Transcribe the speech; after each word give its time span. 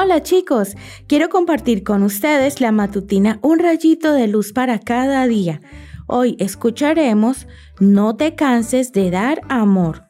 Hola 0.00 0.22
chicos, 0.22 0.76
quiero 1.08 1.28
compartir 1.28 1.82
con 1.82 2.04
ustedes 2.04 2.60
la 2.60 2.70
matutina 2.70 3.40
Un 3.42 3.58
rayito 3.58 4.12
de 4.12 4.28
luz 4.28 4.52
para 4.52 4.78
cada 4.78 5.26
día. 5.26 5.60
Hoy 6.06 6.36
escucharemos 6.38 7.48
No 7.80 8.14
te 8.14 8.36
canses 8.36 8.92
de 8.92 9.10
dar 9.10 9.40
amor. 9.48 10.04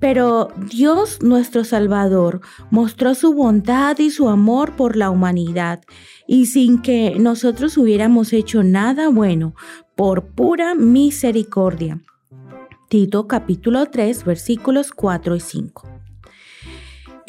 Pero 0.00 0.48
Dios 0.72 1.22
nuestro 1.22 1.62
Salvador 1.62 2.40
mostró 2.68 3.14
su 3.14 3.32
bondad 3.32 3.96
y 4.00 4.10
su 4.10 4.28
amor 4.28 4.74
por 4.74 4.96
la 4.96 5.10
humanidad, 5.10 5.80
y 6.26 6.46
sin 6.46 6.82
que 6.82 7.14
nosotros 7.16 7.78
hubiéramos 7.78 8.32
hecho 8.32 8.64
nada 8.64 9.08
bueno, 9.08 9.54
por 9.94 10.34
pura 10.34 10.74
misericordia. 10.74 12.02
Tito 12.88 13.28
capítulo 13.28 13.86
3 13.86 14.24
versículos 14.24 14.90
4 14.90 15.36
y 15.36 15.40
5. 15.40 15.87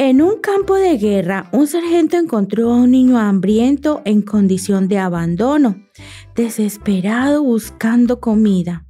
En 0.01 0.21
un 0.21 0.39
campo 0.39 0.75
de 0.75 0.97
guerra, 0.97 1.49
un 1.51 1.67
sargento 1.67 2.15
encontró 2.15 2.71
a 2.71 2.77
un 2.77 2.91
niño 2.91 3.17
hambriento 3.17 4.01
en 4.05 4.21
condición 4.21 4.87
de 4.87 4.97
abandono, 4.97 5.75
desesperado 6.37 7.43
buscando 7.43 8.21
comida. 8.21 8.85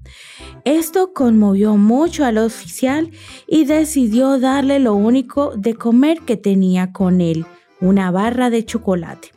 Esto 0.65 1.11
conmovió 1.11 1.77
mucho 1.77 2.25
al 2.25 2.37
oficial 2.37 3.09
y 3.47 3.65
decidió 3.65 4.39
darle 4.39 4.77
lo 4.77 4.93
único 4.93 5.55
de 5.57 5.73
comer 5.73 6.19
que 6.19 6.37
tenía 6.37 6.93
con 6.93 7.21
él, 7.21 7.47
una 7.81 8.11
barra 8.11 8.51
de 8.51 8.63
chocolate. 8.63 9.29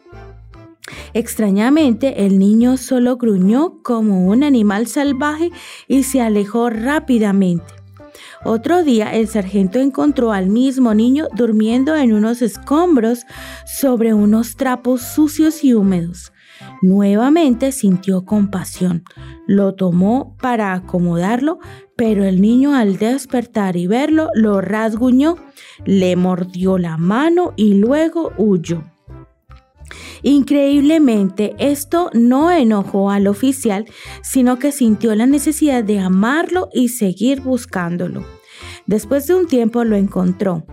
Extrañamente, 1.15 2.27
el 2.27 2.39
niño 2.39 2.77
solo 2.77 3.17
gruñó 3.17 3.83
como 3.83 4.27
un 4.27 4.43
animal 4.45 4.89
salvaje 4.89 5.51
y 5.89 6.03
se 6.03 6.21
alejó 6.21 6.69
rápidamente. 6.69 7.82
Otro 8.45 8.83
día 8.83 9.15
el 9.15 9.29
sargento 9.29 9.79
encontró 9.79 10.33
al 10.33 10.49
mismo 10.49 10.95
niño 10.95 11.29
durmiendo 11.35 11.97
en 11.97 12.13
unos 12.13 12.43
escombros 12.43 13.25
sobre 13.67 14.15
unos 14.15 14.57
trapos 14.57 15.03
sucios 15.03 15.65
y 15.65 15.75
húmedos. 15.75 16.33
Nuevamente 16.81 17.73
sintió 17.73 18.25
compasión. 18.25 19.05
Lo 19.47 19.75
tomó 19.75 20.37
para 20.41 20.73
acomodarlo, 20.73 21.59
pero 21.97 22.25
el 22.25 22.41
niño 22.41 22.75
al 22.75 22.99
despertar 22.99 23.77
y 23.77 23.87
verlo 23.87 24.29
lo 24.35 24.61
rasguñó, 24.61 25.37
le 25.85 26.17
mordió 26.17 26.79
la 26.79 26.97
mano 26.97 27.53
y 27.57 27.75
luego 27.75 28.33
huyó. 28.37 28.85
Increíblemente, 30.23 31.55
esto 31.59 32.11
no 32.15 32.51
enojó 32.51 33.11
al 33.11 33.27
oficial, 33.27 33.87
sino 34.23 34.59
que 34.59 34.73
sintió 34.73 35.15
la 35.15 35.27
necesidad 35.27 35.85
de 35.85 35.99
amarlo 35.99 36.69
y 36.73 36.89
seguir 36.89 37.41
buscándolo. 37.41 38.25
Después 38.87 39.27
de 39.27 39.35
un 39.35 39.47
tiempo 39.47 39.85
lo 39.85 39.97
encontró. 39.97 40.65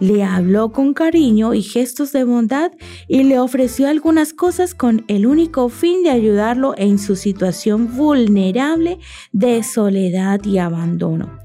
Le 0.00 0.24
habló 0.24 0.72
con 0.72 0.92
cariño 0.92 1.54
y 1.54 1.62
gestos 1.62 2.12
de 2.12 2.24
bondad 2.24 2.72
y 3.06 3.22
le 3.22 3.38
ofreció 3.38 3.88
algunas 3.88 4.32
cosas 4.32 4.74
con 4.74 5.04
el 5.08 5.26
único 5.26 5.68
fin 5.68 6.02
de 6.02 6.10
ayudarlo 6.10 6.74
en 6.76 6.98
su 6.98 7.16
situación 7.16 7.96
vulnerable 7.96 8.98
de 9.32 9.62
soledad 9.62 10.44
y 10.44 10.58
abandono. 10.58 11.43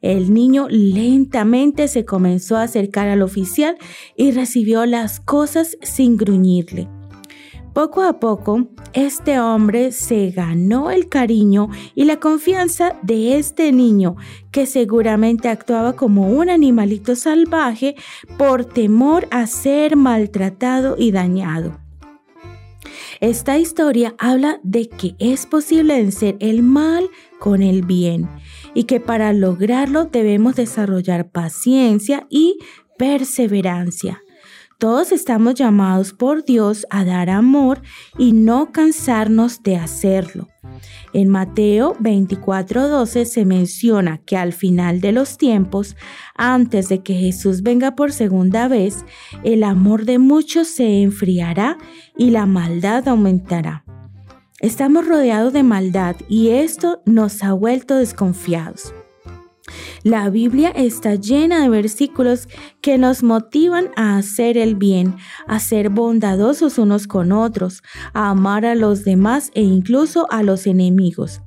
El 0.00 0.32
niño 0.32 0.66
lentamente 0.68 1.88
se 1.88 2.04
comenzó 2.04 2.56
a 2.56 2.62
acercar 2.62 3.08
al 3.08 3.22
oficial 3.22 3.76
y 4.16 4.32
recibió 4.32 4.86
las 4.86 5.20
cosas 5.20 5.76
sin 5.82 6.16
gruñirle. 6.16 6.88
Poco 7.76 8.02
a 8.02 8.18
poco, 8.18 8.68
este 8.94 9.38
hombre 9.38 9.92
se 9.92 10.30
ganó 10.30 10.90
el 10.90 11.10
cariño 11.10 11.68
y 11.94 12.04
la 12.04 12.18
confianza 12.18 12.96
de 13.02 13.36
este 13.36 13.70
niño, 13.70 14.16
que 14.50 14.64
seguramente 14.64 15.50
actuaba 15.50 15.94
como 15.94 16.30
un 16.30 16.48
animalito 16.48 17.14
salvaje 17.16 17.94
por 18.38 18.64
temor 18.64 19.28
a 19.30 19.46
ser 19.46 19.94
maltratado 19.94 20.96
y 20.98 21.10
dañado. 21.10 21.85
Esta 23.20 23.58
historia 23.58 24.14
habla 24.18 24.60
de 24.62 24.88
que 24.88 25.16
es 25.18 25.46
posible 25.46 25.96
vencer 25.96 26.36
el 26.40 26.62
mal 26.62 27.08
con 27.38 27.62
el 27.62 27.82
bien 27.82 28.28
y 28.74 28.84
que 28.84 29.00
para 29.00 29.32
lograrlo 29.32 30.04
debemos 30.04 30.54
desarrollar 30.54 31.30
paciencia 31.30 32.26
y 32.28 32.58
perseverancia. 32.98 34.22
Todos 34.78 35.12
estamos 35.12 35.54
llamados 35.54 36.12
por 36.12 36.44
Dios 36.44 36.86
a 36.90 37.04
dar 37.06 37.30
amor 37.30 37.80
y 38.18 38.32
no 38.32 38.72
cansarnos 38.72 39.62
de 39.62 39.76
hacerlo. 39.76 40.48
En 41.12 41.28
Mateo 41.28 41.96
24:12 42.00 43.24
se 43.24 43.44
menciona 43.44 44.18
que 44.18 44.36
al 44.36 44.52
final 44.52 45.00
de 45.00 45.12
los 45.12 45.38
tiempos, 45.38 45.96
antes 46.34 46.88
de 46.88 47.02
que 47.02 47.14
Jesús 47.14 47.62
venga 47.62 47.94
por 47.94 48.12
segunda 48.12 48.68
vez, 48.68 49.04
el 49.44 49.64
amor 49.64 50.04
de 50.04 50.18
muchos 50.18 50.68
se 50.68 51.02
enfriará 51.02 51.78
y 52.16 52.30
la 52.30 52.46
maldad 52.46 53.08
aumentará. 53.08 53.84
Estamos 54.60 55.06
rodeados 55.06 55.52
de 55.52 55.62
maldad 55.62 56.16
y 56.28 56.48
esto 56.48 57.02
nos 57.04 57.42
ha 57.42 57.52
vuelto 57.52 57.96
desconfiados. 57.96 58.94
La 60.02 60.30
Biblia 60.30 60.70
está 60.70 61.14
llena 61.16 61.62
de 61.62 61.68
versículos 61.68 62.48
que 62.80 62.98
nos 62.98 63.22
motivan 63.22 63.90
a 63.96 64.16
hacer 64.16 64.56
el 64.56 64.74
bien, 64.74 65.16
a 65.46 65.58
ser 65.58 65.88
bondadosos 65.90 66.78
unos 66.78 67.06
con 67.06 67.32
otros, 67.32 67.82
a 68.12 68.30
amar 68.30 68.64
a 68.64 68.74
los 68.74 69.04
demás 69.04 69.50
e 69.54 69.62
incluso 69.62 70.26
a 70.30 70.42
los 70.42 70.66
enemigos. 70.66 71.42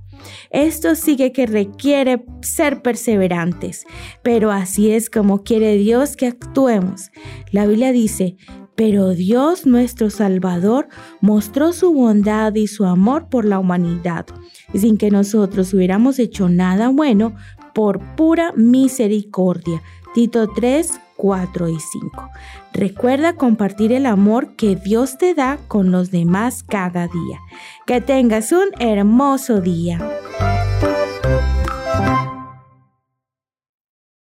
Esto 0.50 0.96
sigue 0.96 1.32
que 1.32 1.46
requiere 1.46 2.26
ser 2.42 2.82
perseverantes, 2.82 3.86
pero 4.24 4.52
así 4.52 4.92
es 4.92 5.10
como 5.10 5.44
quiere 5.44 5.76
Dios 5.78 6.16
que 6.16 6.28
actuemos. 6.28 7.10
La 7.52 7.66
Biblia 7.66 7.92
dice, 7.92 8.36
pero 8.76 9.10
Dios 9.10 9.66
nuestro 9.66 10.10
Salvador 10.10 10.88
mostró 11.20 11.74
su 11.74 11.94
bondad 11.94 12.56
y 12.56 12.68
su 12.68 12.86
amor 12.86 13.28
por 13.28 13.44
la 13.44 13.60
humanidad, 13.60 14.26
sin 14.74 14.98
que 14.98 15.12
nosotros 15.12 15.74
hubiéramos 15.74 16.18
hecho 16.18 16.48
nada 16.48 16.88
bueno, 16.88 17.36
por 17.80 18.02
pura 18.18 18.52
misericordia. 18.58 19.82
Tito 20.14 20.50
3, 20.50 21.00
4 21.16 21.70
y 21.70 21.80
5. 21.80 22.30
Recuerda 22.74 23.38
compartir 23.38 23.94
el 23.94 24.06
amor 24.06 24.58
que 24.58 24.76
Dios 24.76 25.18
te 25.18 25.34
da 25.34 25.58
con 25.70 25.90
los 25.90 26.12
demás 26.12 26.62
cada 26.62 27.08
día. 27.08 27.40
Que 27.88 28.02
tengas 28.02 28.52
un 28.52 28.68
hermoso 28.82 29.62
día. 29.62 30.19